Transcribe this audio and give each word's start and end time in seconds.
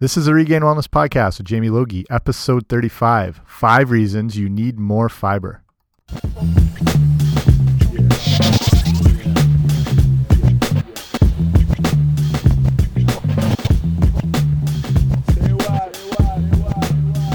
This 0.00 0.16
is 0.16 0.24
the 0.24 0.32
Regained 0.32 0.64
Wellness 0.64 0.88
Podcast 0.88 1.36
with 1.36 1.46
Jamie 1.46 1.68
Logie, 1.68 2.06
episode 2.08 2.66
35 2.70 3.42
Five 3.44 3.90
Reasons 3.90 4.34
You 4.34 4.48
Need 4.48 4.78
More 4.78 5.10
Fiber. 5.10 5.62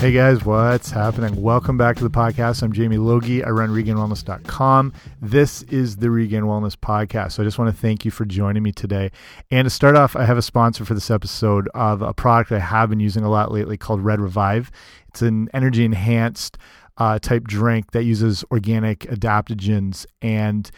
Hey 0.05 0.11
guys, 0.11 0.45
what's 0.45 0.91
happening? 0.91 1.41
Welcome 1.41 1.79
back 1.79 1.95
to 1.95 2.03
the 2.03 2.11
podcast. 2.11 2.61
I'm 2.61 2.71
Jamie 2.71 2.99
Logie. 2.99 3.43
I 3.43 3.49
run 3.49 3.69
regainedwellness.com. 3.69 4.93
This 5.19 5.63
is 5.63 5.95
the 5.95 6.11
Regained 6.11 6.45
Wellness 6.45 6.75
Podcast. 6.75 7.31
So 7.31 7.41
I 7.41 7.45
just 7.47 7.57
want 7.57 7.75
to 7.75 7.81
thank 7.81 8.05
you 8.05 8.11
for 8.11 8.23
joining 8.23 8.61
me 8.61 8.71
today. 8.71 9.09
And 9.49 9.65
to 9.65 9.71
start 9.71 9.95
off, 9.95 10.15
I 10.15 10.25
have 10.25 10.37
a 10.37 10.43
sponsor 10.43 10.86
for 10.86 10.93
this 10.93 11.09
episode 11.09 11.68
of 11.73 12.04
a 12.04 12.13
product 12.13 12.51
I 12.51 12.59
have 12.59 12.91
been 12.91 12.99
using 12.99 13.23
a 13.23 13.31
lot 13.31 13.51
lately 13.51 13.77
called 13.77 13.99
Red 13.99 14.19
Revive. 14.19 14.69
It's 15.07 15.23
an 15.23 15.49
energy 15.55 15.83
enhanced 15.83 16.60
uh, 16.97 17.18
type 17.18 17.46
drink 17.46 17.89
that 17.93 18.04
uses 18.04 18.46
organic 18.51 18.99
adaptogens. 19.10 20.05
And 20.21 20.69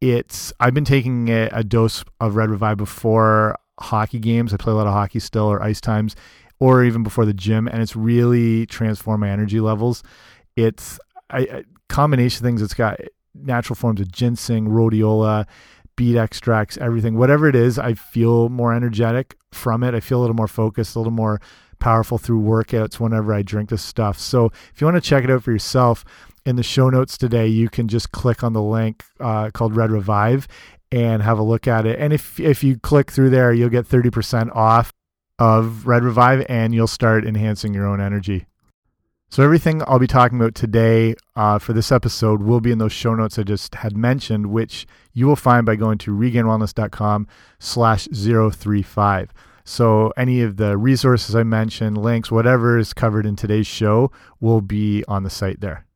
it's, 0.00 0.52
I've 0.58 0.74
been 0.74 0.84
taking 0.84 1.28
a, 1.28 1.48
a 1.52 1.62
dose 1.62 2.02
of 2.18 2.34
Red 2.34 2.50
Revive 2.50 2.78
before 2.78 3.56
hockey 3.78 4.18
games. 4.18 4.52
I 4.52 4.56
play 4.56 4.72
a 4.72 4.76
lot 4.76 4.88
of 4.88 4.92
hockey 4.92 5.20
still 5.20 5.46
or 5.46 5.62
ice 5.62 5.80
times 5.80 6.16
or 6.62 6.84
even 6.84 7.02
before 7.02 7.24
the 7.24 7.34
gym, 7.34 7.66
and 7.66 7.82
it's 7.82 7.96
really 7.96 8.66
transformed 8.66 9.20
my 9.20 9.28
energy 9.28 9.58
levels. 9.58 10.04
It's 10.54 10.96
a 11.30 11.64
combination 11.88 12.44
of 12.44 12.48
things. 12.48 12.62
It's 12.62 12.72
got 12.72 13.00
natural 13.34 13.74
forms 13.74 14.00
of 14.00 14.12
ginseng, 14.12 14.68
rhodiola, 14.68 15.48
beet 15.96 16.16
extracts, 16.16 16.78
everything. 16.78 17.18
Whatever 17.18 17.48
it 17.48 17.56
is, 17.56 17.80
I 17.80 17.94
feel 17.94 18.48
more 18.48 18.72
energetic 18.72 19.34
from 19.50 19.82
it. 19.82 19.92
I 19.92 19.98
feel 19.98 20.20
a 20.20 20.20
little 20.20 20.36
more 20.36 20.46
focused, 20.46 20.94
a 20.94 21.00
little 21.00 21.10
more 21.10 21.40
powerful 21.80 22.16
through 22.16 22.40
workouts 22.42 23.00
whenever 23.00 23.34
I 23.34 23.42
drink 23.42 23.70
this 23.70 23.82
stuff. 23.82 24.16
So 24.20 24.52
if 24.72 24.80
you 24.80 24.86
want 24.86 24.94
to 24.94 25.00
check 25.00 25.24
it 25.24 25.30
out 25.32 25.42
for 25.42 25.50
yourself, 25.50 26.04
in 26.46 26.54
the 26.54 26.62
show 26.62 26.90
notes 26.90 27.18
today, 27.18 27.48
you 27.48 27.70
can 27.70 27.88
just 27.88 28.12
click 28.12 28.44
on 28.44 28.52
the 28.52 28.62
link 28.62 29.02
uh, 29.18 29.50
called 29.50 29.74
Red 29.74 29.90
Revive 29.90 30.46
and 30.92 31.24
have 31.24 31.40
a 31.40 31.42
look 31.42 31.66
at 31.66 31.86
it. 31.86 31.98
And 31.98 32.12
if 32.12 32.38
if 32.38 32.62
you 32.62 32.78
click 32.78 33.10
through 33.10 33.30
there, 33.30 33.52
you'll 33.52 33.68
get 33.68 33.88
30% 33.88 34.54
off 34.54 34.92
of 35.42 35.88
Red 35.88 36.04
Revive 36.04 36.46
and 36.48 36.72
you'll 36.72 36.86
start 36.86 37.26
enhancing 37.26 37.74
your 37.74 37.84
own 37.84 38.00
energy. 38.00 38.46
So, 39.28 39.42
everything 39.42 39.82
I'll 39.88 39.98
be 39.98 40.06
talking 40.06 40.38
about 40.38 40.54
today 40.54 41.16
uh, 41.34 41.58
for 41.58 41.72
this 41.72 41.90
episode 41.90 42.42
will 42.42 42.60
be 42.60 42.70
in 42.70 42.78
those 42.78 42.92
show 42.92 43.12
notes 43.16 43.40
I 43.40 43.42
just 43.42 43.74
had 43.74 43.96
mentioned, 43.96 44.46
which 44.46 44.86
you 45.12 45.26
will 45.26 45.34
find 45.34 45.66
by 45.66 45.74
going 45.74 45.98
to 45.98 46.12
regainedwellness.com 46.12 47.26
slash 47.58 48.06
035. 48.06 49.32
So, 49.64 50.12
any 50.16 50.42
of 50.42 50.58
the 50.58 50.76
resources 50.76 51.34
I 51.34 51.42
mentioned, 51.42 51.98
links, 51.98 52.30
whatever 52.30 52.78
is 52.78 52.92
covered 52.92 53.26
in 53.26 53.34
today's 53.34 53.66
show 53.66 54.12
will 54.38 54.60
be 54.60 55.02
on 55.08 55.24
the 55.24 55.30
site 55.30 55.60
there. 55.60 55.86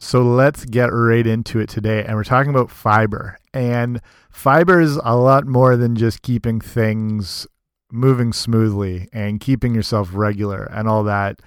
So, 0.00 0.22
let's 0.22 0.64
get 0.64 0.86
right 0.86 1.26
into 1.26 1.60
it 1.60 1.68
today. 1.68 2.04
And 2.04 2.16
we're 2.16 2.24
talking 2.24 2.50
about 2.50 2.70
fiber. 2.70 3.38
And 3.54 4.00
fiber 4.28 4.80
is 4.80 4.98
a 5.04 5.14
lot 5.14 5.46
more 5.46 5.76
than 5.76 5.94
just 5.94 6.22
keeping 6.22 6.60
things 6.60 7.46
moving 7.92 8.32
smoothly 8.32 9.08
and 9.12 9.40
keeping 9.40 9.74
yourself 9.74 10.10
regular 10.12 10.64
and 10.64 10.88
all 10.88 11.04
that 11.04 11.40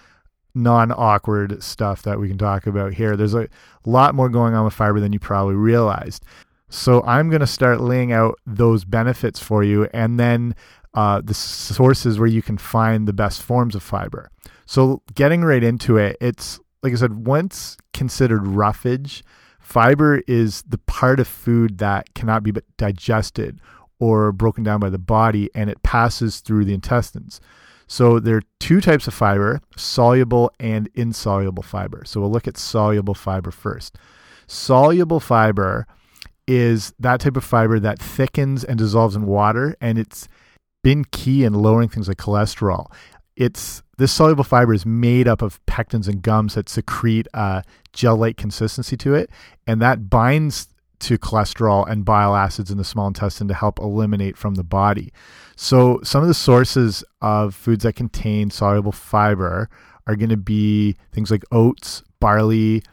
non 0.54 0.92
awkward 0.92 1.62
stuff 1.62 2.04
that 2.04 2.20
we 2.20 2.28
can 2.28 2.38
talk 2.38 2.66
about 2.66 2.94
here. 2.94 3.18
There's 3.18 3.34
a 3.34 3.50
lot 3.86 4.16
more 4.16 4.30
going 4.30 4.54
on 4.54 4.64
with 4.64 4.74
fiber 4.74 5.00
than 5.00 5.12
you 5.12 5.20
probably 5.20 5.56
realized. 5.56 6.24
So 6.70 7.04
I'm 7.04 7.30
going 7.30 7.42
to 7.42 7.48
start 7.48 7.82
laying 7.82 8.12
out 8.12 8.40
those 8.46 8.86
benefits 8.86 9.40
for 9.40 9.64
you 9.64 9.88
and 9.94 10.20
then 10.20 10.56
uh, 10.94 11.22
the 11.24 11.34
sources 11.34 12.18
where 12.18 12.28
you 12.28 12.42
can 12.42 12.58
find 12.58 13.08
the 13.08 13.14
best 13.14 13.42
forms 13.42 13.76
of 13.76 13.84
fiber. 13.84 14.32
So 14.66 15.02
getting 15.14 15.44
right 15.44 15.64
into 15.64 15.98
it, 15.98 16.18
it's 16.22 16.60
like 16.82 16.94
I 16.94 16.96
said, 16.96 17.26
once 17.26 17.78
considered 17.94 18.48
roughage, 18.48 19.24
fiber 19.60 20.22
is 20.28 20.62
the 20.64 20.78
part 20.78 21.20
of 21.20 21.28
food 21.28 21.80
that 21.80 22.14
cannot 22.14 22.44
be 22.44 22.54
digested 22.78 23.60
or 24.00 24.32
broken 24.32 24.64
down 24.64 24.80
by 24.80 24.90
the 24.90 24.98
body 24.98 25.50
and 25.56 25.70
it 25.70 25.82
passes 25.84 26.40
through 26.40 26.66
the 26.66 26.74
intestines. 26.74 27.40
So 27.88 28.20
there 28.20 28.38
are 28.38 28.44
two 28.60 28.82
types 28.82 29.08
of 29.08 29.14
fiber, 29.14 29.62
soluble 29.76 30.52
and 30.60 30.90
insoluble 30.96 31.64
fiber. 31.64 32.04
So 32.06 32.20
we'll 32.20 32.32
look 32.32 32.48
at 32.48 32.58
soluble 32.58 33.14
fiber 33.14 33.52
first. 33.52 33.98
Soluble 34.48 35.20
fiber 35.20 35.88
is 36.48 36.94
that 37.00 37.20
type 37.20 37.38
of 37.38 37.44
fiber 37.44 37.80
that 37.80 38.00
thickens 38.00 38.64
and 38.64 38.78
dissolves 38.78 39.16
in 39.16 39.26
water 39.26 39.76
and 39.82 39.98
it's 39.98 40.28
been 40.84 41.04
key 41.06 41.44
in 41.44 41.54
lowering 41.54 41.90
things 41.90 42.08
like 42.08 42.18
cholesterol. 42.18 42.92
It's 43.36 43.82
this 43.98 44.12
soluble 44.12 44.44
fiber 44.44 44.74
is 44.74 44.86
made 44.86 45.28
up 45.28 45.42
of 45.42 45.64
pectins 45.66 46.08
and 46.08 46.22
gums 46.22 46.56
that 46.56 46.70
secrete 46.70 47.28
a 47.34 47.64
gel-like 47.94 48.38
consistency 48.38 48.98
to 48.98 49.16
it 49.16 49.30
and 49.66 49.82
that 49.82 50.10
binds 50.10 50.68
to 51.00 51.18
cholesterol 51.18 51.90
and 51.90 52.06
bile 52.06 52.36
acids 52.36 52.72
in 52.72 52.78
the 52.78 52.84
small 52.84 53.08
intestine 53.08 53.48
to 53.48 53.54
help 53.54 53.80
eliminate 53.80 54.38
from 54.38 54.56
the 54.56 54.64
body. 54.64 55.12
So, 55.56 56.00
some 56.04 56.22
of 56.22 56.28
the 56.28 56.34
sources 56.34 57.04
of 57.22 57.56
foods 57.56 57.84
that 57.84 57.94
contain 57.94 58.50
soluble 58.50 58.92
fiber 58.92 59.70
are 60.08 60.16
going 60.16 60.30
to 60.30 60.38
be 60.38 60.96
things 61.12 61.32
like 61.32 61.44
oats, 61.52 62.04
barley, 62.20 62.84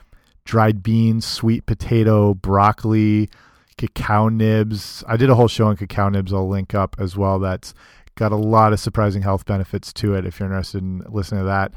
dried 0.45 0.83
beans, 0.83 1.25
sweet 1.25 1.67
potato, 1.67 2.35
broccoli, 2.35 3.29
cacao 3.77 4.29
nibs. 4.29 5.05
I 5.09 5.17
did 5.17 5.31
a 5.31 5.35
whole 5.35 5.49
show 5.49 5.67
on 5.67 5.77
cacao 5.77 6.09
nibs, 6.09 6.33
I'll 6.33 6.49
link 6.49 6.75
up 6.75 6.97
as 6.99 7.17
well. 7.17 7.39
That's 7.39 7.75
got 8.15 8.33
a 8.33 8.37
lot 8.37 8.73
of 8.73 8.81
surprising 8.81 9.23
health 9.23 9.47
benefits 9.47 9.93
to 9.95 10.15
it 10.15 10.27
if 10.27 10.39
you're 10.39 10.49
interested 10.49 10.83
in 10.83 11.03
listening 11.09 11.43
to 11.43 11.47
that. 11.47 11.73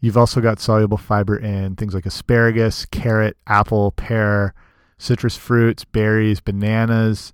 You've 0.00 0.16
also 0.16 0.40
got 0.40 0.60
soluble 0.60 0.98
fiber 0.98 1.36
in 1.36 1.76
things 1.76 1.94
like 1.94 2.06
asparagus, 2.06 2.84
carrot, 2.86 3.36
apple, 3.46 3.92
pear, 3.92 4.54
citrus 4.98 5.36
fruits, 5.36 5.84
berries, 5.84 6.40
bananas, 6.40 7.32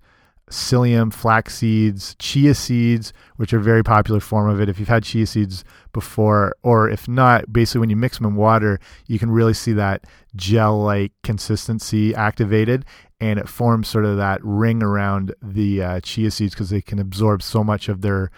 psyllium, 0.50 1.12
flax 1.12 1.56
seeds, 1.56 2.14
chia 2.18 2.54
seeds, 2.54 3.12
which 3.36 3.52
are 3.52 3.58
a 3.58 3.62
very 3.62 3.82
popular 3.82 4.20
form 4.20 4.48
of 4.48 4.60
it. 4.60 4.68
If 4.68 4.78
you've 4.78 4.88
had 4.88 5.04
chia 5.04 5.26
seeds 5.26 5.64
before, 5.92 6.54
or 6.62 6.88
if 6.88 7.08
not, 7.08 7.52
basically 7.52 7.80
when 7.80 7.90
you 7.90 7.96
mix 7.96 8.18
them 8.18 8.26
in 8.26 8.36
water, 8.36 8.78
you 9.06 9.18
can 9.18 9.30
really 9.30 9.54
see 9.54 9.72
that 9.74 10.04
gel 10.36 10.82
like 10.82 11.12
consistency 11.22 12.14
activated 12.14 12.84
and 13.20 13.38
it 13.38 13.48
forms 13.48 13.88
sort 13.88 14.04
of 14.04 14.16
that 14.16 14.40
ring 14.42 14.82
around 14.82 15.34
the 15.40 15.82
uh, 15.82 16.00
chia 16.00 16.30
seeds 16.30 16.54
because 16.54 16.70
they 16.70 16.82
can 16.82 16.98
absorb 16.98 17.42
so 17.42 17.62
much 17.62 17.88
of 17.88 18.00
their 18.02 18.30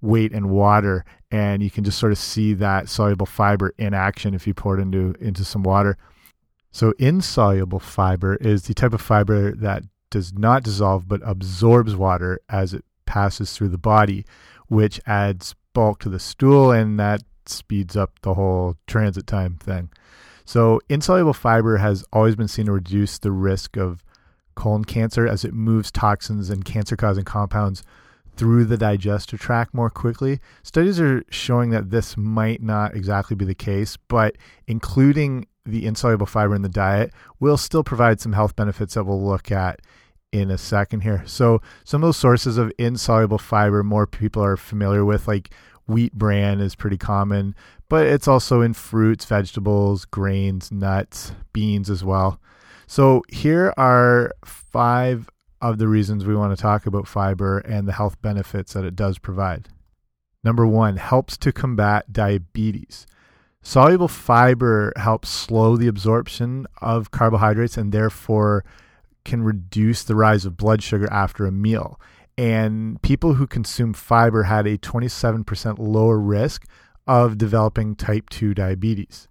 weight 0.00 0.32
and 0.32 0.50
water 0.50 1.04
and 1.30 1.62
you 1.62 1.70
can 1.70 1.84
just 1.84 1.98
sort 1.98 2.10
of 2.10 2.18
see 2.18 2.52
that 2.52 2.88
soluble 2.88 3.24
fiber 3.24 3.72
in 3.78 3.94
action 3.94 4.34
if 4.34 4.46
you 4.48 4.52
pour 4.52 4.76
it 4.76 4.82
into 4.82 5.14
into 5.20 5.44
some 5.44 5.62
water 5.62 5.96
so, 6.72 6.94
insoluble 6.98 7.80
fiber 7.80 8.36
is 8.36 8.62
the 8.62 8.72
type 8.72 8.94
of 8.94 9.02
fiber 9.02 9.52
that 9.52 9.84
does 10.10 10.32
not 10.32 10.62
dissolve 10.62 11.06
but 11.06 11.20
absorbs 11.22 11.94
water 11.94 12.40
as 12.48 12.72
it 12.72 12.84
passes 13.04 13.52
through 13.52 13.68
the 13.68 13.78
body, 13.78 14.24
which 14.68 14.98
adds 15.06 15.54
bulk 15.74 16.00
to 16.00 16.08
the 16.08 16.18
stool 16.18 16.70
and 16.70 16.98
that 16.98 17.22
speeds 17.44 17.94
up 17.94 18.18
the 18.22 18.34
whole 18.34 18.76
transit 18.86 19.26
time 19.26 19.56
thing. 19.56 19.90
So, 20.46 20.80
insoluble 20.88 21.34
fiber 21.34 21.76
has 21.76 22.04
always 22.10 22.36
been 22.36 22.48
seen 22.48 22.66
to 22.66 22.72
reduce 22.72 23.18
the 23.18 23.32
risk 23.32 23.76
of 23.76 24.02
colon 24.54 24.86
cancer 24.86 25.26
as 25.26 25.44
it 25.44 25.52
moves 25.52 25.92
toxins 25.92 26.48
and 26.48 26.64
cancer 26.64 26.96
causing 26.96 27.24
compounds 27.24 27.82
through 28.34 28.64
the 28.64 28.78
digestive 28.78 29.40
tract 29.40 29.74
more 29.74 29.90
quickly. 29.90 30.40
Studies 30.62 30.98
are 30.98 31.22
showing 31.28 31.68
that 31.70 31.90
this 31.90 32.16
might 32.16 32.62
not 32.62 32.96
exactly 32.96 33.36
be 33.36 33.44
the 33.44 33.54
case, 33.54 33.98
but 34.08 34.36
including 34.66 35.46
the 35.64 35.86
insoluble 35.86 36.26
fiber 36.26 36.54
in 36.54 36.62
the 36.62 36.68
diet 36.68 37.12
will 37.40 37.56
still 37.56 37.84
provide 37.84 38.20
some 38.20 38.32
health 38.32 38.56
benefits 38.56 38.94
that 38.94 39.04
we'll 39.04 39.24
look 39.24 39.52
at 39.52 39.80
in 40.32 40.50
a 40.50 40.58
second 40.58 41.00
here. 41.00 41.22
So, 41.26 41.60
some 41.84 42.02
of 42.02 42.08
those 42.08 42.16
sources 42.16 42.56
of 42.58 42.72
insoluble 42.78 43.38
fiber 43.38 43.82
more 43.82 44.06
people 44.06 44.42
are 44.42 44.56
familiar 44.56 45.04
with, 45.04 45.28
like 45.28 45.50
wheat 45.86 46.14
bran 46.14 46.60
is 46.60 46.74
pretty 46.74 46.96
common, 46.96 47.54
but 47.88 48.06
it's 48.06 48.26
also 48.26 48.62
in 48.62 48.72
fruits, 48.72 49.24
vegetables, 49.24 50.04
grains, 50.06 50.72
nuts, 50.72 51.32
beans 51.52 51.90
as 51.90 52.02
well. 52.02 52.40
So, 52.86 53.22
here 53.28 53.74
are 53.76 54.32
five 54.44 55.28
of 55.60 55.78
the 55.78 55.86
reasons 55.86 56.24
we 56.24 56.34
want 56.34 56.56
to 56.56 56.60
talk 56.60 56.86
about 56.86 57.06
fiber 57.06 57.58
and 57.58 57.86
the 57.86 57.92
health 57.92 58.20
benefits 58.20 58.72
that 58.72 58.84
it 58.84 58.96
does 58.96 59.18
provide. 59.18 59.68
Number 60.42 60.66
one, 60.66 60.96
helps 60.96 61.36
to 61.38 61.52
combat 61.52 62.12
diabetes. 62.12 63.06
Soluble 63.62 64.08
fiber 64.08 64.92
helps 64.96 65.28
slow 65.28 65.76
the 65.76 65.86
absorption 65.86 66.66
of 66.80 67.12
carbohydrates 67.12 67.76
and 67.76 67.92
therefore 67.92 68.64
can 69.24 69.42
reduce 69.42 70.02
the 70.02 70.16
rise 70.16 70.44
of 70.44 70.56
blood 70.56 70.82
sugar 70.82 71.08
after 71.12 71.46
a 71.46 71.52
meal. 71.52 72.00
And 72.36 73.00
people 73.02 73.34
who 73.34 73.46
consume 73.46 73.92
fiber 73.92 74.44
had 74.44 74.66
a 74.66 74.78
27% 74.78 75.78
lower 75.78 76.18
risk 76.18 76.66
of 77.06 77.38
developing 77.38 77.94
type 77.94 78.30
2 78.30 78.52
diabetes. 78.54 79.28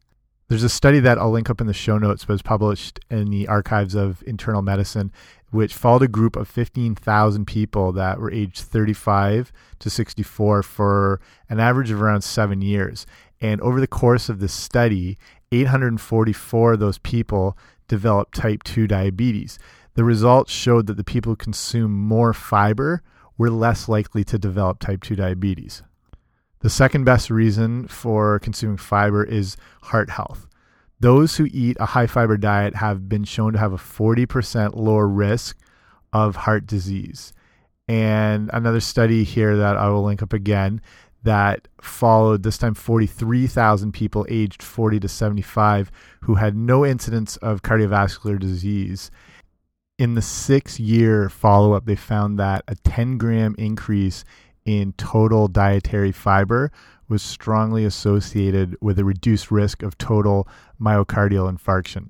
There's 0.47 0.63
a 0.63 0.69
study 0.69 0.99
that 0.99 1.17
I'll 1.17 1.31
link 1.31 1.49
up 1.49 1.61
in 1.61 1.67
the 1.67 1.73
show 1.73 1.97
notes, 1.97 2.25
but 2.25 2.33
was 2.33 2.41
published 2.41 2.99
in 3.09 3.29
the 3.29 3.47
Archives 3.47 3.95
of 3.95 4.21
Internal 4.27 4.61
Medicine, 4.61 5.11
which 5.49 5.73
followed 5.73 6.03
a 6.03 6.09
group 6.09 6.35
of 6.35 6.47
15,000 6.47 7.45
people 7.47 7.93
that 7.93 8.19
were 8.19 8.31
aged 8.31 8.59
35 8.59 9.53
to 9.79 9.89
64 9.89 10.63
for 10.63 11.21
an 11.49 11.61
average 11.61 11.89
of 11.89 12.01
around 12.01 12.21
seven 12.21 12.61
years. 12.61 13.05
And 13.41 13.59
over 13.61 13.79
the 13.79 13.87
course 13.87 14.29
of 14.29 14.39
this 14.39 14.53
study, 14.53 15.17
844 15.51 16.73
of 16.73 16.79
those 16.79 16.99
people 16.99 17.57
developed 17.87 18.35
type 18.35 18.63
2 18.63 18.87
diabetes. 18.87 19.57
The 19.95 20.03
results 20.03 20.51
showed 20.51 20.87
that 20.87 20.95
the 20.95 21.03
people 21.03 21.31
who 21.31 21.37
consume 21.37 21.91
more 21.91 22.33
fiber 22.33 23.01
were 23.37 23.49
less 23.49 23.89
likely 23.89 24.23
to 24.25 24.37
develop 24.37 24.79
type 24.79 25.01
2 25.01 25.15
diabetes. 25.15 25.83
The 26.59 26.69
second 26.69 27.03
best 27.03 27.31
reason 27.31 27.87
for 27.87 28.37
consuming 28.39 28.77
fiber 28.77 29.23
is 29.23 29.57
heart 29.81 30.11
health. 30.11 30.47
Those 30.99 31.37
who 31.37 31.47
eat 31.51 31.75
a 31.79 31.87
high 31.87 32.05
fiber 32.05 32.37
diet 32.37 32.75
have 32.75 33.09
been 33.09 33.23
shown 33.23 33.53
to 33.53 33.59
have 33.59 33.73
a 33.73 33.77
40% 33.77 34.75
lower 34.75 35.07
risk 35.07 35.57
of 36.13 36.35
heart 36.35 36.67
disease. 36.67 37.33
And 37.87 38.51
another 38.53 38.79
study 38.79 39.23
here 39.23 39.57
that 39.57 39.75
I 39.75 39.89
will 39.89 40.03
link 40.03 40.21
up 40.21 40.33
again 40.33 40.79
that 41.23 41.67
followed 41.81 42.43
this 42.43 42.57
time 42.57 42.73
43,000 42.73 43.91
people 43.91 44.25
aged 44.29 44.63
40 44.63 44.99
to 45.01 45.07
75 45.07 45.91
who 46.21 46.35
had 46.35 46.55
no 46.55 46.85
incidence 46.85 47.37
of 47.37 47.61
cardiovascular 47.61 48.39
disease. 48.39 49.11
In 49.99 50.15
the 50.15 50.21
six 50.21 50.79
year 50.79 51.29
follow 51.29 51.73
up, 51.73 51.85
they 51.85 51.95
found 51.95 52.39
that 52.39 52.63
a 52.67 52.75
10 52.75 53.17
gram 53.17 53.55
increase 53.57 54.23
in 54.65 54.93
total 54.93 55.47
dietary 55.47 56.11
fiber 56.11 56.71
was 57.07 57.21
strongly 57.21 57.83
associated 57.85 58.77
with 58.81 58.97
a 58.97 59.05
reduced 59.05 59.51
risk 59.51 59.83
of 59.83 59.97
total 59.97 60.47
myocardial 60.79 61.51
infarction. 61.51 62.09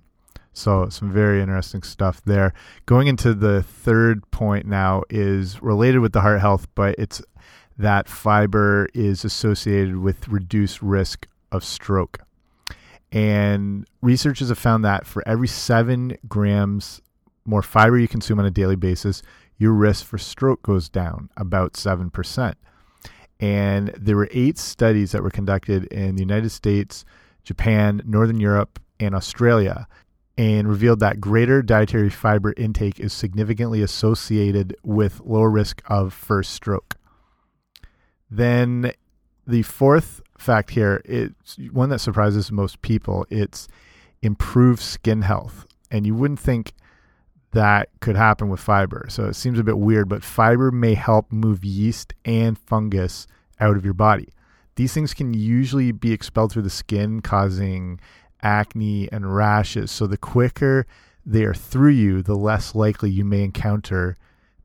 So, 0.54 0.90
some 0.90 1.12
very 1.12 1.42
interesting 1.42 1.81
stuff 1.81 2.22
there. 2.25 2.54
Going 2.86 3.08
into 3.08 3.34
the 3.34 3.63
third 3.63 4.30
point 4.31 4.66
now 4.66 5.04
is 5.10 5.62
related 5.62 6.00
with 6.00 6.12
the 6.12 6.22
heart 6.22 6.42
health, 6.42 6.68
but 6.75 6.96
it's 6.98 7.22
that 7.81 8.07
fiber 8.07 8.88
is 8.94 9.25
associated 9.25 9.98
with 9.98 10.28
reduced 10.28 10.81
risk 10.81 11.28
of 11.51 11.63
stroke. 11.63 12.19
And 13.12 13.86
researchers 14.01 14.50
have 14.50 14.57
found 14.57 14.86
that 14.86 15.06
for 15.06 15.28
every 15.28 15.48
seven 15.48 16.18
grams 16.28 17.01
more 17.45 17.62
fiber 17.62 17.98
you 17.98 18.07
consume 18.07 18.39
on 18.39 18.45
a 18.45 18.51
daily 18.51 18.75
basis, 18.75 19.22
your 19.57 19.74
risk 19.74 20.06
for 20.06 20.18
stroke 20.18 20.63
goes 20.63 20.89
down 20.89 21.30
about 21.36 21.74
7%. 21.74 22.54
And 23.39 23.89
there 23.89 24.16
were 24.16 24.30
eight 24.31 24.57
studies 24.57 25.12
that 25.12 25.24
were 25.24 25.31
conducted 25.31 25.86
in 25.86 26.16
the 26.16 26.22
United 26.22 26.51
States, 26.51 27.04
Japan, 27.44 28.01
Northern 28.06 28.39
Europe, 28.39 28.80
and 29.00 29.16
Australia, 29.16 29.88
and 30.38 30.69
revealed 30.69 31.00
that 31.00 31.19
greater 31.19 31.62
dietary 31.62 32.10
fiber 32.10 32.54
intake 32.56 33.00
is 33.00 33.12
significantly 33.13 33.81
associated 33.81 34.75
with 34.84 35.22
lower 35.22 35.50
risk 35.50 35.81
of 35.88 36.13
first 36.13 36.54
stroke. 36.54 36.95
Then 38.31 38.94
the 39.45 39.62
fourth 39.63 40.22
fact 40.38 40.72
here 40.72 41.01
is 41.06 41.31
one 41.72 41.89
that 41.89 42.00
surprises 42.00 42.51
most 42.51 42.81
people. 42.81 43.28
It's 43.30 43.68
improved 44.22 44.81
skin 44.81 45.22
health. 45.22 45.66
And 45.92 46.06
you 46.07 46.16
wouldn't 46.16 46.39
think 46.39 46.72
that 47.51 47.89
could 48.00 48.16
happen 48.16 48.50
with 48.50 48.62
fiber. 48.62 49.07
So 49.10 49.25
it 49.25 49.36
seems 49.36 49.60
a 49.60 49.63
bit 49.63 49.78
weird, 49.78 50.07
but 50.07 50.24
fiber 50.24 50.72
may 50.72 50.94
help 50.94 51.31
move 51.31 51.66
yeast 51.66 52.13
and 52.24 52.57
fungus 52.57 53.28
out 53.60 53.75
of 53.75 53.83
your 53.83 53.94
body. 53.94 54.30
These 54.75 54.94
things 54.94 55.13
can 55.13 55.34
usually 55.34 55.92
be 55.92 56.13
expelled 56.13 56.54
through 56.54 56.62
the 56.62 56.69
skin, 56.69 57.22
causing 57.22 58.00
acne 58.42 59.12
and 59.12 59.36
rashes. 59.36 59.92
So 59.92 60.07
the 60.07 60.18
quicker 60.18 60.88
they 61.25 61.44
are 61.44 61.54
through 61.54 61.92
you, 61.92 62.22
the 62.22 62.36
less 62.36 62.74
likely 62.74 63.12
you 63.12 63.25
may 63.25 63.44
encounter 63.44 64.18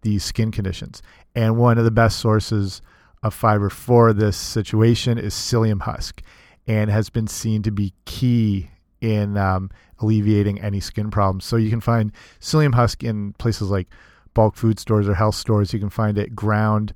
these 0.03 0.25
skin 0.25 0.53
conditions. 0.53 1.03
And 1.35 1.59
one 1.59 1.77
of 1.77 1.85
the 1.85 1.91
best 1.91 2.21
sources 2.21 2.81
of 3.27 3.35
fiber 3.35 3.71
for 3.71 4.13
this 4.13 4.37
situation 4.37 5.19
is 5.19 5.35
psyllium 5.35 5.83
husk 5.83 6.23
and 6.67 6.91
has 6.91 7.11
been 7.11 7.27
seen 7.27 7.63
to 7.63 7.71
be 7.71 7.93
key 8.05 8.71
in 9.01 9.37
um, 9.37 9.71
alleviating 10.01 10.61
any 10.61 10.81
skin 10.81 11.11
problems. 11.11 11.45
So 11.45 11.57
you 11.57 11.71
can 11.71 11.81
find 11.81 12.13
psyllium 12.41 12.75
husk 12.75 13.05
in 13.05 13.35
places 13.35 13.71
like 13.71 13.89
bulk 14.35 14.57
food 14.57 14.79
stores 14.79 15.09
or 15.09 15.15
health 15.15 15.35
stores. 15.35 15.73
You 15.73 15.79
can 15.79 15.91
find 15.91 16.19
it 16.19 16.35
ground 16.35 16.93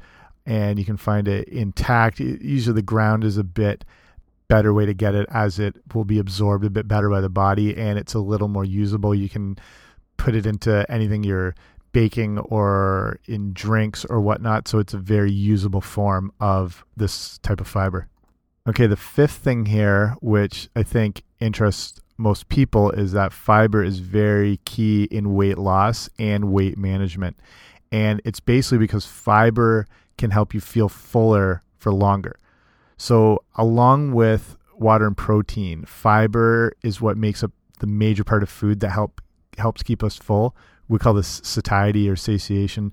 and 0.47 0.79
you 0.79 0.85
can 0.85 0.97
find 0.97 1.29
it 1.29 1.49
intact. 1.49 2.21
Usually 2.21 2.75
the 2.75 2.83
ground 2.83 3.25
is 3.25 3.37
a 3.37 3.45
bit 3.45 3.85
better 4.49 4.75
way 4.75 4.85
to 4.85 4.95
get 4.95 5.15
it 5.15 5.29
as 5.31 5.61
it 5.61 5.77
will 5.95 6.05
be 6.05 6.19
absorbed 6.19 6.65
a 6.65 6.71
bit 6.71 6.89
better 6.89 7.09
by 7.09 7.21
the 7.21 7.29
body 7.29 7.77
and 7.77 7.99
it's 7.99 8.15
a 8.15 8.19
little 8.19 8.49
more 8.49 8.65
usable. 8.65 9.15
You 9.15 9.29
can 9.29 9.57
put 10.17 10.35
it 10.35 10.45
into 10.45 10.85
anything 10.91 11.23
you're 11.23 11.55
baking 11.93 12.39
or 12.39 13.19
in 13.27 13.53
drinks 13.53 14.05
or 14.05 14.21
whatnot. 14.21 14.69
So 14.69 14.79
it's 14.79 14.95
a 14.95 14.99
very 14.99 15.33
usable 15.33 15.81
form 15.81 16.33
of 16.41 16.85
this 16.97 17.39
type 17.39 17.61
of 17.61 17.67
fiber. 17.67 18.09
Okay, 18.69 18.87
the 18.87 18.97
fifth 18.97 19.39
thing 19.39 19.67
here, 19.67 20.17
which 20.21 20.69
I 20.77 20.83
think 20.83 21.23
interests 21.41 22.01
most 22.19 22.49
people, 22.49 22.91
is 22.91 23.13
that 23.13 23.33
fiber 23.33 23.83
is 23.83 23.99
very 23.99 24.59
key 24.65 25.05
in 25.05 25.35
weight 25.35 25.59
loss 25.59 26.09
and 26.19 26.53
weight 26.53 26.77
management. 26.77 27.37
And 27.91 28.21
it's 28.25 28.41
basically 28.41 28.79
because 28.79 29.07
fiber 29.07 29.87
can 30.19 30.31
help 30.31 30.55
you 30.55 30.61
feel 30.61 30.89
fuller 30.89 31.63
for 31.79 31.93
longer. 31.93 32.39
So, 32.97 33.43
along 33.57 34.13
with 34.13 34.57
water 34.77 35.07
and 35.07 35.17
protein, 35.17 35.85
fiber 35.87 36.75
is 36.83 37.01
what 37.01 37.17
makes 37.17 37.43
up 37.43 37.53
the 37.81 37.87
major 37.87 38.23
part 38.23 38.43
of 38.43 38.51
food 38.51 38.81
that 38.81 38.91
help 38.91 39.23
helps 39.57 39.83
keep 39.83 40.05
us 40.05 40.17
full. 40.17 40.55
We 40.91 40.99
call 40.99 41.15
this 41.15 41.41
satiety 41.45 42.09
or 42.09 42.17
satiation 42.17 42.93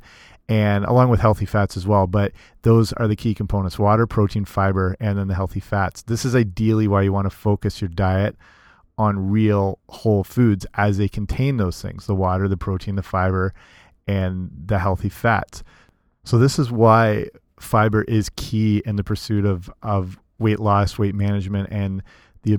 and 0.50 0.86
along 0.86 1.10
with 1.10 1.20
healthy 1.20 1.46
fats 1.46 1.76
as 1.76 1.86
well. 1.86 2.08
But 2.08 2.32
those 2.62 2.94
are 2.94 3.08
the 3.08 3.16
key 3.16 3.34
components 3.34 3.78
water, 3.78 4.08
protein, 4.08 4.46
fiber, 4.46 4.96
and 5.00 5.18
then 5.18 5.28
the 5.28 5.36
healthy 5.36 5.60
fats. 5.60 6.04
This 6.04 6.24
is 6.24 6.36
ideally 6.36 6.88
why 6.88 7.02
you 7.02 7.12
want 7.12 7.26
to 7.26 7.36
focus 7.36 7.82
your 7.82 7.90
diet 7.90 8.36
on 8.98 9.30
real 9.30 9.80
whole 9.90 10.24
foods 10.24 10.66
as 10.74 10.98
they 10.98 11.08
contain 11.08 11.58
those 11.58 11.82
things 11.82 12.08
the 12.08 12.16
water, 12.16 12.48
the 12.48 12.58
protein, 12.58 12.96
the 12.96 13.04
fiber, 13.04 13.54
and 14.08 14.50
the 14.66 14.80
healthy 14.80 15.10
fats. 15.10 15.64
So, 16.24 16.38
this 16.38 16.60
is 16.60 16.72
why 16.72 17.28
fiber 17.60 18.04
is 18.04 18.30
key 18.36 18.82
in 18.86 18.96
the 18.96 19.04
pursuit 19.04 19.46
of, 19.46 19.70
of 19.84 20.20
weight 20.40 20.60
loss, 20.60 20.98
weight 20.98 21.16
management, 21.16 21.70
and 21.72 22.04
the 22.44 22.58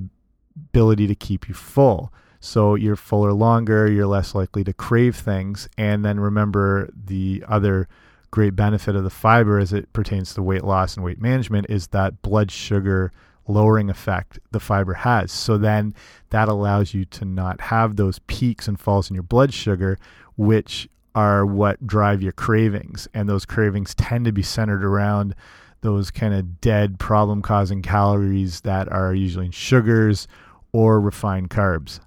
ability 0.57 1.07
to 1.07 1.15
keep 1.15 1.49
you 1.49 1.55
full. 1.55 2.13
So 2.41 2.75
you're 2.75 2.97
fuller 2.97 3.33
longer, 3.33 3.91
you're 3.91 4.07
less 4.07 4.35
likely 4.35 4.65
to 4.65 4.73
crave 4.73 5.17
things. 5.17 5.69
And 5.77 6.05
then 6.05 6.21
remember 6.21 6.89
the 6.95 7.45
other 7.49 7.89
great 8.31 8.55
benefit 8.55 8.95
of 8.95 9.05
the 9.05 9.11
fiber 9.11 9.59
as 9.59 9.73
it 9.73 9.93
pertains 9.93 10.35
to 10.35 10.43
weight 10.43 10.65
loss 10.65 10.97
and 10.97 11.05
weight 11.05 11.21
management 11.21 11.67
is 11.69 11.89
that 11.89 12.23
blood 12.23 12.51
sugar 12.51 13.13
lowering 13.47 13.89
effect 13.89 14.39
the 14.51 14.61
fiber 14.61 14.95
has. 14.95 15.33
So 15.33 15.57
then 15.57 15.95
that 16.31 16.49
allows 16.49 16.93
you 16.93 17.07
to 17.07 17.25
not 17.25 17.63
have 17.63 17.97
those 17.97 18.19
peaks 18.21 18.69
and 18.69 18.79
falls 18.79 19.11
in 19.11 19.15
your 19.15 19.23
blood 19.23 19.55
sugar, 19.55 19.99
which 20.37 20.89
are 21.15 21.47
what 21.47 21.87
drive 21.87 22.23
your 22.23 22.33
cravings. 22.33 23.09
And 23.15 23.29
those 23.29 23.47
cravings 23.47 23.95
tend 23.95 24.27
to 24.27 24.33
be 24.33 24.43
centered 24.43 24.85
around 24.85 25.35
those 25.81 26.11
kind 26.11 26.35
of 26.35 26.61
dead 26.61 26.99
problem 26.99 27.41
causing 27.41 27.83
calories 27.83 28.61
that 28.61 28.93
are 28.93 29.15
usually 29.15 29.47
in 29.47 29.53
sugars 29.53 30.29
or 30.73 31.01
refined 31.01 31.49
carbs 31.49 32.01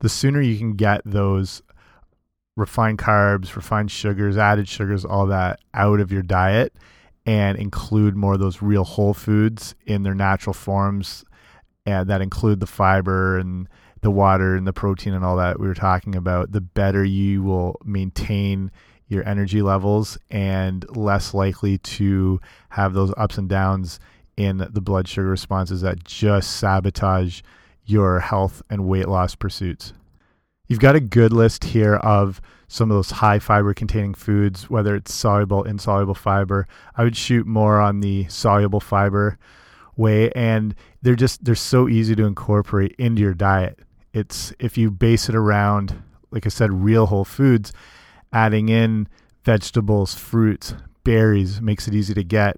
the 0.00 0.08
sooner 0.08 0.40
you 0.40 0.58
can 0.58 0.74
get 0.74 1.02
those 1.04 1.62
refined 2.56 2.98
carbs, 2.98 3.56
refined 3.56 3.90
sugars, 3.90 4.36
added 4.36 4.68
sugars, 4.68 5.04
all 5.04 5.26
that 5.26 5.60
out 5.72 6.00
of 6.00 6.12
your 6.12 6.22
diet 6.22 6.74
and 7.26 7.58
include 7.58 8.14
more 8.14 8.34
of 8.34 8.40
those 8.40 8.62
real 8.62 8.84
whole 8.84 9.14
foods 9.14 9.74
in 9.86 10.02
their 10.02 10.14
natural 10.14 10.52
forms 10.52 11.24
and 11.86 12.08
that 12.08 12.20
include 12.20 12.60
the 12.60 12.66
fiber 12.66 13.38
and 13.38 13.68
the 14.00 14.10
water 14.10 14.54
and 14.54 14.66
the 14.66 14.72
protein 14.72 15.14
and 15.14 15.24
all 15.24 15.36
that 15.36 15.58
we 15.58 15.66
were 15.66 15.74
talking 15.74 16.14
about, 16.14 16.52
the 16.52 16.60
better 16.60 17.04
you 17.04 17.42
will 17.42 17.80
maintain 17.84 18.70
your 19.08 19.26
energy 19.26 19.62
levels 19.62 20.18
and 20.30 20.84
less 20.96 21.34
likely 21.34 21.78
to 21.78 22.40
have 22.70 22.94
those 22.94 23.12
ups 23.16 23.38
and 23.38 23.48
downs 23.48 23.98
in 24.36 24.66
the 24.70 24.80
blood 24.80 25.06
sugar 25.06 25.28
responses 25.28 25.82
that 25.82 26.04
just 26.04 26.56
sabotage 26.56 27.42
your 27.84 28.20
health 28.20 28.62
and 28.70 28.86
weight 28.86 29.08
loss 29.08 29.34
pursuits. 29.34 29.92
You've 30.66 30.80
got 30.80 30.96
a 30.96 31.00
good 31.00 31.32
list 31.32 31.64
here 31.64 31.96
of 31.96 32.40
some 32.68 32.90
of 32.90 32.96
those 32.96 33.10
high 33.10 33.38
fiber 33.38 33.74
containing 33.74 34.14
foods, 34.14 34.70
whether 34.70 34.94
it's 34.94 35.12
soluble, 35.12 35.62
insoluble 35.62 36.14
fiber. 36.14 36.66
I 36.96 37.04
would 37.04 37.16
shoot 37.16 37.46
more 37.46 37.80
on 37.80 38.00
the 38.00 38.26
soluble 38.28 38.80
fiber 38.80 39.38
way, 39.96 40.30
and 40.32 40.74
they're 41.02 41.14
just 41.14 41.44
they're 41.44 41.54
so 41.54 41.88
easy 41.88 42.16
to 42.16 42.24
incorporate 42.24 42.94
into 42.98 43.22
your 43.22 43.34
diet. 43.34 43.80
It's 44.12 44.52
if 44.58 44.78
you 44.78 44.90
base 44.90 45.28
it 45.28 45.34
around, 45.34 46.02
like 46.30 46.46
I 46.46 46.48
said, 46.48 46.72
real 46.72 47.06
whole 47.06 47.24
foods, 47.24 47.72
adding 48.32 48.70
in 48.70 49.08
vegetables, 49.44 50.14
fruits, 50.14 50.74
berries 51.04 51.60
makes 51.60 51.86
it 51.86 51.94
easy 51.94 52.14
to 52.14 52.24
get 52.24 52.56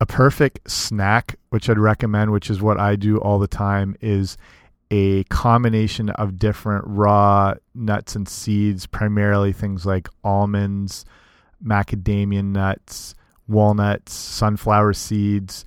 A 0.00 0.06
perfect 0.06 0.70
snack, 0.70 1.36
which 1.50 1.70
I'd 1.70 1.78
recommend, 1.78 2.30
which 2.30 2.50
is 2.50 2.60
what 2.60 2.78
I 2.78 2.96
do 2.96 3.18
all 3.18 3.38
the 3.38 3.48
time, 3.48 3.96
is 4.00 4.36
a 4.90 5.24
combination 5.24 6.10
of 6.10 6.38
different 6.38 6.84
raw 6.86 7.54
nuts 7.74 8.14
and 8.14 8.28
seeds, 8.28 8.86
primarily 8.86 9.52
things 9.52 9.86
like 9.86 10.08
almonds, 10.22 11.04
macadamia 11.64 12.44
nuts, 12.44 13.14
walnuts, 13.48 14.12
sunflower 14.12 14.92
seeds, 14.92 15.64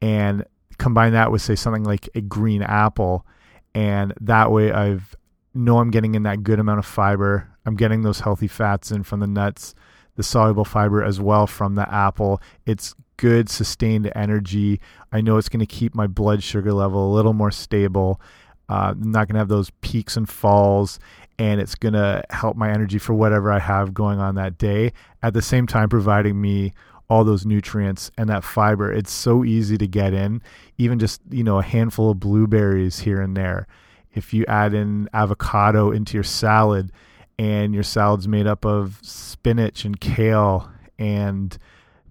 and 0.00 0.44
combine 0.78 1.12
that 1.12 1.30
with 1.30 1.42
say 1.42 1.54
something 1.54 1.84
like 1.84 2.08
a 2.14 2.20
green 2.20 2.62
apple 2.62 3.26
and 3.74 4.12
that 4.20 4.50
way 4.50 4.72
I've 4.72 5.14
know 5.54 5.78
I'm 5.78 5.90
getting 5.90 6.14
in 6.14 6.22
that 6.22 6.42
good 6.42 6.58
amount 6.58 6.78
of 6.78 6.86
fiber. 6.86 7.48
I'm 7.66 7.76
getting 7.76 8.02
those 8.02 8.20
healthy 8.20 8.48
fats 8.48 8.90
in 8.90 9.02
from 9.02 9.20
the 9.20 9.26
nuts, 9.26 9.74
the 10.16 10.22
soluble 10.22 10.64
fiber 10.64 11.02
as 11.02 11.20
well 11.20 11.46
from 11.46 11.74
the 11.74 11.92
apple. 11.92 12.40
It's 12.64 12.94
good 13.22 13.48
sustained 13.48 14.10
energy. 14.16 14.80
I 15.12 15.20
know 15.20 15.36
it's 15.36 15.48
going 15.48 15.60
to 15.60 15.66
keep 15.66 15.94
my 15.94 16.08
blood 16.08 16.42
sugar 16.42 16.72
level 16.72 17.12
a 17.12 17.14
little 17.14 17.32
more 17.32 17.52
stable. 17.52 18.20
Uh, 18.68 18.94
I'm 19.00 19.12
not 19.12 19.28
going 19.28 19.34
to 19.34 19.38
have 19.38 19.46
those 19.46 19.70
peaks 19.80 20.16
and 20.16 20.28
falls, 20.28 20.98
and 21.38 21.60
it's 21.60 21.76
going 21.76 21.92
to 21.94 22.24
help 22.30 22.56
my 22.56 22.72
energy 22.72 22.98
for 22.98 23.14
whatever 23.14 23.52
I 23.52 23.60
have 23.60 23.94
going 23.94 24.18
on 24.18 24.34
that 24.34 24.58
day. 24.58 24.92
At 25.22 25.34
the 25.34 25.42
same 25.42 25.68
time, 25.68 25.88
providing 25.88 26.40
me 26.40 26.72
all 27.08 27.22
those 27.22 27.46
nutrients 27.46 28.10
and 28.18 28.28
that 28.28 28.42
fiber. 28.42 28.92
It's 28.92 29.12
so 29.12 29.44
easy 29.44 29.78
to 29.78 29.86
get 29.86 30.12
in, 30.12 30.42
even 30.76 30.98
just, 30.98 31.20
you 31.30 31.44
know, 31.44 31.60
a 31.60 31.62
handful 31.62 32.10
of 32.10 32.18
blueberries 32.18 32.98
here 32.98 33.20
and 33.20 33.36
there. 33.36 33.68
If 34.14 34.34
you 34.34 34.44
add 34.48 34.74
in 34.74 35.08
avocado 35.12 35.92
into 35.92 36.14
your 36.14 36.24
salad 36.24 36.90
and 37.38 37.72
your 37.72 37.84
salad's 37.84 38.26
made 38.26 38.48
up 38.48 38.64
of 38.64 38.98
spinach 39.02 39.84
and 39.84 40.00
kale 40.00 40.72
and 40.98 41.56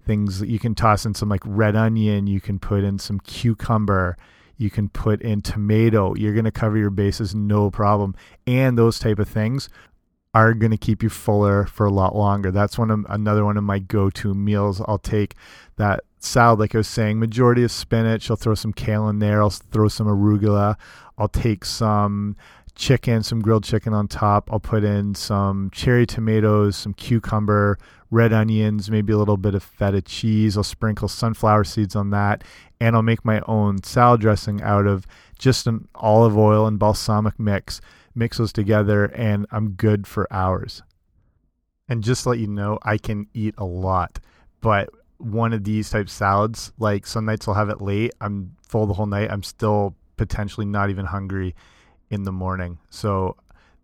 things 0.04 0.40
that 0.40 0.48
you 0.48 0.58
can 0.58 0.74
toss 0.74 1.06
in 1.06 1.14
some 1.14 1.28
like 1.28 1.42
red 1.44 1.76
onion, 1.76 2.26
you 2.26 2.40
can 2.40 2.58
put 2.58 2.84
in 2.84 2.98
some 2.98 3.20
cucumber, 3.20 4.16
you 4.56 4.70
can 4.70 4.88
put 4.88 5.22
in 5.22 5.40
tomato, 5.40 6.14
you're 6.14 6.32
going 6.32 6.44
to 6.44 6.50
cover 6.50 6.76
your 6.76 6.90
bases 6.90 7.34
no 7.34 7.70
problem. 7.70 8.14
And 8.46 8.76
those 8.76 8.98
type 8.98 9.18
of 9.18 9.28
things 9.28 9.68
are 10.34 10.54
going 10.54 10.70
to 10.70 10.78
keep 10.78 11.02
you 11.02 11.10
fuller 11.10 11.66
for 11.66 11.84
a 11.84 11.90
lot 11.90 12.16
longer. 12.16 12.50
That's 12.50 12.78
one 12.78 12.90
of 12.90 13.04
another 13.08 13.44
one 13.44 13.56
of 13.56 13.64
my 13.64 13.78
go-to 13.78 14.34
meals. 14.34 14.80
I'll 14.86 14.98
take 14.98 15.34
that 15.76 16.00
salad, 16.20 16.58
like 16.58 16.74
I 16.74 16.78
was 16.78 16.88
saying, 16.88 17.18
majority 17.18 17.64
of 17.64 17.70
spinach. 17.70 18.30
I'll 18.30 18.36
throw 18.36 18.54
some 18.54 18.72
kale 18.72 19.08
in 19.08 19.18
there. 19.18 19.42
I'll 19.42 19.50
throw 19.50 19.88
some 19.88 20.06
arugula. 20.06 20.76
I'll 21.18 21.28
take 21.28 21.64
some 21.64 22.36
chicken, 22.74 23.22
some 23.22 23.42
grilled 23.42 23.64
chicken 23.64 23.92
on 23.92 24.08
top. 24.08 24.50
I'll 24.50 24.60
put 24.60 24.84
in 24.84 25.14
some 25.14 25.70
cherry 25.70 26.06
tomatoes, 26.06 26.76
some 26.76 26.94
cucumber, 26.94 27.78
red 28.12 28.32
onions, 28.32 28.90
maybe 28.90 29.12
a 29.12 29.18
little 29.18 29.38
bit 29.38 29.54
of 29.54 29.62
feta 29.62 30.02
cheese. 30.02 30.56
I'll 30.56 30.62
sprinkle 30.62 31.08
sunflower 31.08 31.64
seeds 31.64 31.96
on 31.96 32.10
that, 32.10 32.44
and 32.78 32.94
I'll 32.94 33.02
make 33.02 33.24
my 33.24 33.40
own 33.48 33.82
salad 33.82 34.20
dressing 34.20 34.62
out 34.62 34.86
of 34.86 35.06
just 35.38 35.66
an 35.66 35.88
olive 35.96 36.36
oil 36.38 36.66
and 36.66 36.78
balsamic 36.78 37.40
mix 37.40 37.80
mix 38.14 38.38
those 38.38 38.52
together, 38.52 39.06
and 39.06 39.46
I'm 39.50 39.70
good 39.70 40.06
for 40.06 40.30
hours. 40.32 40.82
And 41.88 42.04
just 42.04 42.24
to 42.24 42.30
let 42.30 42.38
you 42.38 42.46
know, 42.46 42.78
I 42.82 42.98
can 42.98 43.26
eat 43.34 43.54
a 43.56 43.64
lot, 43.64 44.20
but 44.60 44.90
one 45.18 45.52
of 45.52 45.64
these 45.64 45.88
type 45.88 46.08
salads, 46.08 46.72
like 46.78 47.06
some 47.06 47.24
nights 47.24 47.48
I'll 47.48 47.54
have 47.54 47.70
it 47.70 47.80
late, 47.80 48.12
I'm 48.20 48.56
full 48.62 48.86
the 48.86 48.94
whole 48.94 49.06
night, 49.06 49.30
I'm 49.30 49.42
still 49.42 49.96
potentially 50.16 50.66
not 50.66 50.90
even 50.90 51.06
hungry 51.06 51.54
in 52.10 52.24
the 52.24 52.32
morning. 52.32 52.78
So 52.90 53.36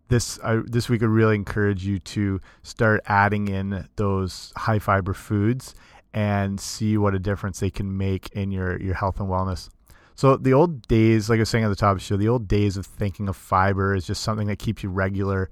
this 0.09 0.39
I, 0.43 0.61
this 0.65 0.89
week 0.89 1.01
I 1.01 1.05
really 1.05 1.35
encourage 1.35 1.85
you 1.85 1.99
to 1.99 2.41
start 2.63 3.01
adding 3.05 3.47
in 3.47 3.87
those 3.95 4.51
high 4.57 4.79
fiber 4.79 5.13
foods 5.13 5.73
and 6.13 6.59
see 6.59 6.97
what 6.97 7.15
a 7.15 7.19
difference 7.19 7.59
they 7.59 7.69
can 7.69 7.97
make 7.97 8.29
in 8.33 8.51
your 8.51 8.79
your 8.81 8.95
health 8.95 9.19
and 9.19 9.29
wellness. 9.29 9.69
So 10.15 10.35
the 10.35 10.53
old 10.53 10.85
days, 10.89 11.29
like 11.29 11.37
I 11.37 11.41
was 11.41 11.49
saying 11.49 11.63
at 11.63 11.69
the 11.69 11.75
top 11.75 11.93
of 11.93 11.99
the 11.99 12.03
show, 12.03 12.17
the 12.17 12.27
old 12.27 12.47
days 12.47 12.75
of 12.75 12.85
thinking 12.85 13.29
of 13.29 13.37
fiber 13.37 13.93
as 13.93 14.05
just 14.05 14.21
something 14.21 14.47
that 14.47 14.59
keeps 14.59 14.83
you 14.83 14.89
regular 14.89 15.49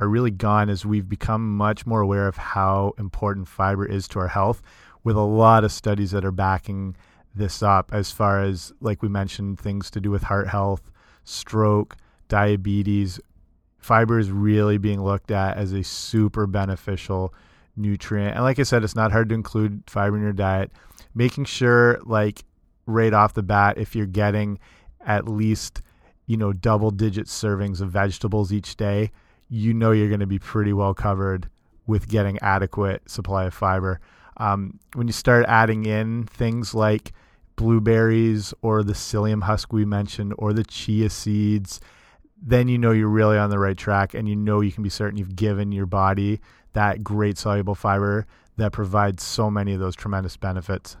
are 0.00 0.08
really 0.08 0.30
gone 0.30 0.70
as 0.70 0.86
we've 0.86 1.08
become 1.08 1.56
much 1.56 1.84
more 1.84 2.00
aware 2.00 2.26
of 2.26 2.36
how 2.36 2.94
important 2.98 3.48
fiber 3.48 3.84
is 3.84 4.08
to 4.08 4.18
our 4.18 4.28
health 4.28 4.62
with 5.04 5.16
a 5.16 5.20
lot 5.20 5.64
of 5.64 5.72
studies 5.72 6.12
that 6.12 6.24
are 6.24 6.32
backing 6.32 6.96
this 7.34 7.62
up 7.62 7.90
as 7.92 8.10
far 8.10 8.42
as 8.42 8.72
like 8.80 9.02
we 9.02 9.08
mentioned 9.08 9.60
things 9.60 9.90
to 9.90 10.00
do 10.00 10.10
with 10.10 10.22
heart 10.24 10.48
health, 10.48 10.90
stroke, 11.24 11.96
diabetes. 12.28 13.20
Fiber 13.86 14.18
is 14.18 14.30
really 14.30 14.78
being 14.78 15.02
looked 15.02 15.30
at 15.30 15.56
as 15.56 15.72
a 15.72 15.84
super 15.84 16.46
beneficial 16.46 17.32
nutrient. 17.76 18.34
And 18.34 18.42
like 18.42 18.58
I 18.58 18.64
said, 18.64 18.82
it's 18.82 18.96
not 18.96 19.12
hard 19.12 19.28
to 19.28 19.34
include 19.34 19.84
fiber 19.86 20.16
in 20.16 20.22
your 20.22 20.32
diet. 20.32 20.72
Making 21.14 21.44
sure 21.44 22.00
like 22.04 22.44
right 22.86 23.12
off 23.12 23.34
the 23.34 23.42
bat 23.42 23.78
if 23.78 23.94
you're 23.94 24.06
getting 24.06 24.58
at 25.04 25.28
least 25.28 25.82
you 26.26 26.36
know 26.36 26.52
double 26.52 26.90
digit 26.90 27.26
servings 27.26 27.80
of 27.80 27.90
vegetables 27.90 28.52
each 28.52 28.76
day 28.76 29.10
you 29.48 29.74
know 29.74 29.92
you're 29.92 30.08
going 30.08 30.20
to 30.20 30.26
be 30.26 30.38
pretty 30.38 30.72
well 30.72 30.94
covered 30.94 31.48
with 31.86 32.08
getting 32.08 32.38
adequate 32.40 33.08
supply 33.08 33.44
of 33.44 33.54
fiber 33.54 34.00
um, 34.38 34.78
when 34.94 35.06
you 35.06 35.12
start 35.12 35.44
adding 35.48 35.86
in 35.86 36.24
things 36.26 36.74
like 36.74 37.12
blueberries 37.56 38.52
or 38.62 38.82
the 38.82 38.92
psyllium 38.92 39.42
husk 39.42 39.72
we 39.72 39.84
mentioned 39.84 40.34
or 40.38 40.52
the 40.52 40.64
chia 40.64 41.08
seeds 41.08 41.80
then 42.40 42.68
you 42.68 42.78
know 42.78 42.92
you're 42.92 43.08
really 43.08 43.38
on 43.38 43.50
the 43.50 43.58
right 43.58 43.76
track 43.76 44.14
and 44.14 44.28
you 44.28 44.36
know 44.36 44.60
you 44.60 44.72
can 44.72 44.82
be 44.82 44.90
certain 44.90 45.18
you've 45.18 45.36
given 45.36 45.72
your 45.72 45.86
body 45.86 46.40
that 46.74 47.02
great 47.02 47.38
soluble 47.38 47.74
fiber 47.74 48.26
that 48.56 48.72
provides 48.72 49.22
so 49.22 49.50
many 49.50 49.72
of 49.72 49.80
those 49.80 49.96
tremendous 49.96 50.36
benefits 50.36 50.96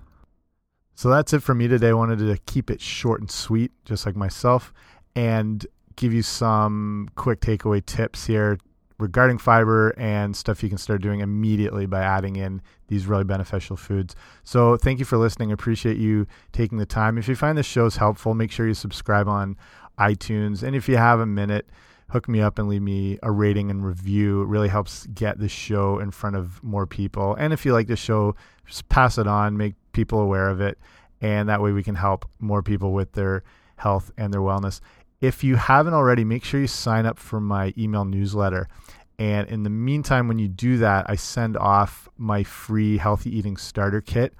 so 0.96 1.10
that's 1.10 1.34
it 1.34 1.42
for 1.42 1.54
me 1.54 1.68
today. 1.68 1.90
I 1.90 1.92
wanted 1.92 2.20
to 2.20 2.38
keep 2.46 2.70
it 2.70 2.80
short 2.80 3.20
and 3.20 3.30
sweet, 3.30 3.70
just 3.84 4.06
like 4.06 4.16
myself, 4.16 4.72
and 5.14 5.64
give 5.94 6.14
you 6.14 6.22
some 6.22 7.10
quick 7.16 7.40
takeaway 7.40 7.84
tips 7.84 8.26
here 8.26 8.58
regarding 8.98 9.36
fiber 9.36 9.90
and 9.98 10.34
stuff 10.34 10.62
you 10.62 10.70
can 10.70 10.78
start 10.78 11.02
doing 11.02 11.20
immediately 11.20 11.84
by 11.84 12.00
adding 12.00 12.36
in 12.36 12.62
these 12.88 13.04
really 13.04 13.24
beneficial 13.24 13.76
foods. 13.76 14.16
So 14.42 14.78
thank 14.78 14.98
you 14.98 15.04
for 15.04 15.18
listening. 15.18 15.50
I 15.50 15.52
appreciate 15.52 15.98
you 15.98 16.26
taking 16.52 16.78
the 16.78 16.86
time. 16.86 17.18
If 17.18 17.28
you 17.28 17.36
find 17.36 17.58
this 17.58 17.66
shows 17.66 17.96
helpful, 17.96 18.32
make 18.32 18.50
sure 18.50 18.66
you 18.66 18.72
subscribe 18.72 19.28
on 19.28 19.58
iTunes. 19.98 20.62
And 20.62 20.76
if 20.76 20.88
you 20.88 20.96
have 20.96 21.20
a 21.20 21.26
minute, 21.26 21.68
hook 22.10 22.28
me 22.28 22.40
up 22.40 22.58
and 22.58 22.68
leave 22.68 22.82
me 22.82 23.18
a 23.22 23.30
rating 23.30 23.70
and 23.70 23.84
review. 23.84 24.42
It 24.42 24.48
really 24.48 24.68
helps 24.68 25.06
get 25.06 25.38
the 25.38 25.48
show 25.48 25.98
in 25.98 26.10
front 26.10 26.36
of 26.36 26.62
more 26.62 26.86
people. 26.86 27.34
And 27.34 27.52
if 27.52 27.64
you 27.64 27.72
like 27.72 27.88
the 27.88 27.96
show, 27.96 28.36
just 28.66 28.88
pass 28.88 29.18
it 29.18 29.26
on, 29.26 29.56
make 29.56 29.74
people 29.92 30.20
aware 30.20 30.48
of 30.48 30.60
it, 30.60 30.78
and 31.20 31.48
that 31.48 31.62
way 31.62 31.72
we 31.72 31.82
can 31.82 31.94
help 31.94 32.28
more 32.38 32.62
people 32.62 32.92
with 32.92 33.12
their 33.12 33.42
health 33.76 34.10
and 34.16 34.32
their 34.32 34.40
wellness. 34.40 34.80
If 35.20 35.42
you 35.42 35.56
haven't 35.56 35.94
already, 35.94 36.24
make 36.24 36.44
sure 36.44 36.60
you 36.60 36.66
sign 36.66 37.06
up 37.06 37.18
for 37.18 37.40
my 37.40 37.72
email 37.78 38.04
newsletter. 38.04 38.68
And 39.18 39.48
in 39.48 39.62
the 39.62 39.70
meantime, 39.70 40.28
when 40.28 40.38
you 40.38 40.46
do 40.46 40.76
that, 40.78 41.08
I 41.08 41.16
send 41.16 41.56
off 41.56 42.08
my 42.18 42.44
free 42.44 42.98
healthy 42.98 43.36
eating 43.36 43.56
starter 43.56 44.02
kit. 44.02 44.34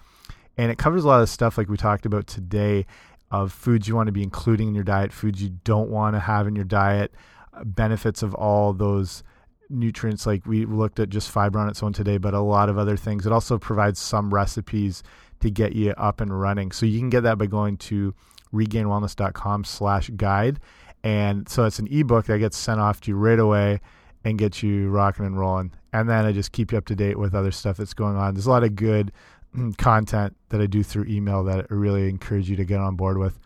And 0.58 0.70
it 0.70 0.78
covers 0.78 1.04
a 1.04 1.08
lot 1.08 1.22
of 1.22 1.28
stuff 1.28 1.56
like 1.56 1.68
we 1.68 1.76
talked 1.76 2.06
about 2.06 2.26
today 2.26 2.86
of 3.30 3.52
foods 3.52 3.88
you 3.88 3.97
want 3.97 4.06
to 4.06 4.12
be 4.12 4.23
including 4.23 4.68
in 4.68 4.75
your 4.75 4.85
diet, 4.85 5.12
foods 5.12 5.42
you 5.42 5.50
don't 5.64 5.90
want 5.90 6.14
to 6.14 6.21
have 6.21 6.47
in 6.47 6.54
your 6.54 6.64
diet, 6.64 7.12
uh, 7.52 7.64
benefits 7.64 8.23
of 8.23 8.35
all 8.35 8.73
those 8.73 9.23
nutrients 9.68 10.26
like 10.26 10.47
we 10.47 10.64
looked 10.64 11.00
at 11.00 11.09
just 11.09 11.28
fiber 11.28 11.59
on 11.59 11.68
its 11.68 11.83
own 11.83 11.92
today 11.92 12.18
but 12.18 12.35
a 12.35 12.40
lot 12.40 12.68
of 12.68 12.78
other 12.78 12.97
things. 12.97 13.26
It 13.26 13.33
also 13.33 13.59
provides 13.59 13.99
some 13.99 14.33
recipes 14.33 15.02
to 15.40 15.50
get 15.50 15.75
you 15.75 15.90
up 15.92 16.21
and 16.21 16.38
running. 16.38 16.73
So 16.73 16.87
you 16.87 16.99
can 16.99 17.11
get 17.11 17.23
that 17.23 17.38
by 17.38 17.47
going 17.47 17.76
to 17.78 18.14
regainedwellness.com 18.52 19.64
slash 19.64 20.11
guide. 20.11 20.61
And 21.02 21.49
so 21.49 21.64
it's 21.64 21.78
an 21.78 21.88
ebook 21.90 22.26
that 22.26 22.38
gets 22.38 22.56
sent 22.56 22.80
off 22.80 23.00
to 23.02 23.11
you 23.11 23.16
right 23.16 23.38
away 23.38 23.80
and 24.25 24.38
gets 24.38 24.62
you 24.62 24.88
rocking 24.88 25.25
and 25.25 25.38
rolling. 25.38 25.73
And 25.92 26.09
then 26.09 26.25
i 26.25 26.33
just 26.33 26.52
keep 26.52 26.73
you 26.73 26.78
up 26.78 26.85
to 26.87 26.97
date 26.97 27.18
with 27.18 27.35
other 27.35 27.52
stuff 27.52 27.76
that's 27.76 27.95
going 27.95 28.16
on. 28.16 28.35
There's 28.35 28.47
a 28.47 28.50
lot 28.50 28.64
of 28.64 28.75
good 28.75 29.12
Mm, 29.56 29.76
content 29.78 30.36
that 30.50 30.60
i 30.60 30.66
do 30.66 30.82
through 30.82 31.06
email 31.08 31.42
that 31.44 31.66
i 31.70 31.75
really 31.75 32.08
encourage 32.08 32.50
you 32.50 32.56
to 32.56 32.64
get 32.64 32.78
on 32.78 32.94
board 32.94 33.16
with 33.16 33.38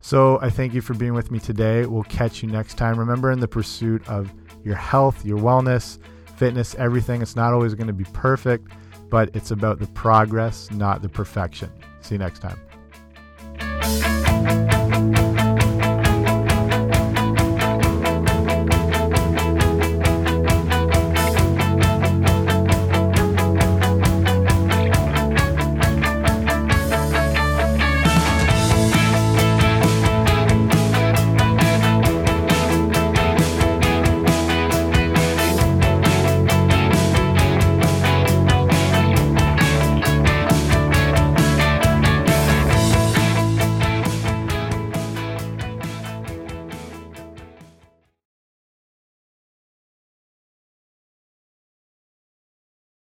so 0.00 0.38
I 0.40 0.50
thank 0.50 0.72
you 0.72 0.82
for 0.82 0.94
being 0.94 1.14
with 1.14 1.32
me 1.32 1.40
today. 1.40 1.84
We'll 1.84 2.04
catch 2.04 2.40
you 2.40 2.48
next 2.48 2.74
time. 2.74 2.96
Remember, 2.96 3.32
in 3.32 3.40
the 3.40 3.48
pursuit 3.48 4.08
of 4.08 4.32
your 4.62 4.76
health, 4.76 5.24
your 5.24 5.38
wellness, 5.38 5.98
fitness, 6.36 6.76
everything, 6.76 7.22
it's 7.22 7.34
not 7.34 7.52
always 7.52 7.74
going 7.74 7.88
to 7.88 7.92
be 7.92 8.04
perfect, 8.12 8.68
but 9.10 9.34
it's 9.34 9.50
about 9.50 9.80
the 9.80 9.88
progress, 9.88 10.70
not 10.70 11.02
the 11.02 11.08
perfection. 11.08 11.72
See 12.02 12.14
you 12.14 12.18
next 12.18 12.40
time. 12.40 12.60